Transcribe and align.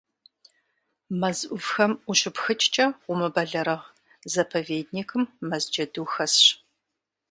Мэз 1.19 1.39
Ӏувхэм 1.49 1.93
ущыпхыкӀкӀэ 2.09 2.85
умыбэлэрыгъ, 3.11 3.83
заповедникым 4.33 5.23
мэз 5.47 5.63
джэду 5.73 6.07
хэсщ. 6.13 6.45